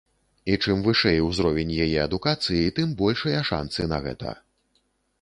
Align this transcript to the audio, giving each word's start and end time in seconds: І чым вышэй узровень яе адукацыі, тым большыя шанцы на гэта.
І 0.53 0.53
чым 0.63 0.79
вышэй 0.87 1.19
узровень 1.27 1.75
яе 1.87 1.99
адукацыі, 2.07 2.75
тым 2.81 2.99
большыя 3.05 3.47
шанцы 3.55 3.81
на 3.97 4.05
гэта. 4.09 4.37